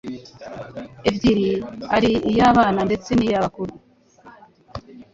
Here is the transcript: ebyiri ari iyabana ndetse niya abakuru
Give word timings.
ebyiri 1.09 1.49
ari 1.95 2.11
iyabana 2.29 2.81
ndetse 2.87 3.09
niya 3.13 3.35
abakuru 3.39 3.73